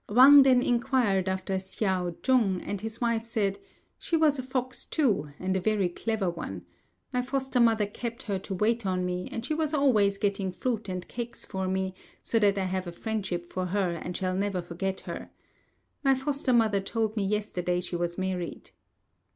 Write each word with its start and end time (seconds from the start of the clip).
Wang 0.09 0.41
then 0.41 0.63
enquired 0.63 1.29
after 1.29 1.59
Hsiao 1.59 2.15
jung, 2.27 2.59
and 2.63 2.81
his 2.81 2.99
wife 2.99 3.23
said, 3.23 3.59
"She 3.99 4.17
was 4.17 4.39
a 4.39 4.41
fox 4.41 4.87
too, 4.87 5.29
and 5.37 5.55
a 5.55 5.59
very 5.61 5.89
clever 5.89 6.27
one. 6.27 6.65
My 7.13 7.21
foster 7.21 7.59
mother 7.59 7.85
kept 7.85 8.23
her 8.23 8.39
to 8.39 8.55
wait 8.55 8.83
on 8.83 9.05
me, 9.05 9.29
and 9.31 9.45
she 9.45 9.53
was 9.53 9.75
always 9.75 10.17
getting 10.17 10.51
fruit 10.51 10.89
and 10.89 11.07
cakes 11.07 11.45
for 11.45 11.67
me, 11.67 11.93
so 12.23 12.39
that 12.39 12.57
I 12.57 12.63
have 12.65 12.87
a 12.87 12.91
friendship 12.91 13.45
for 13.51 13.67
her 13.67 13.91
and 13.91 14.17
shall 14.17 14.33
never 14.35 14.63
forget 14.63 15.01
her. 15.01 15.29
My 16.03 16.15
foster 16.15 16.51
mother 16.51 16.81
told 16.81 17.15
me 17.15 17.23
yesterday 17.23 17.79
she 17.79 17.95
was 17.95 18.17
married." 18.17 18.71